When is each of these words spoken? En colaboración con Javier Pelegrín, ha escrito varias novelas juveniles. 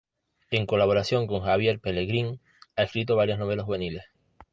En 0.49 0.65
colaboración 0.65 1.27
con 1.27 1.41
Javier 1.41 1.79
Pelegrín, 1.79 2.39
ha 2.75 2.81
escrito 2.81 3.15
varias 3.15 3.37
novelas 3.37 3.67
juveniles. 3.67 4.03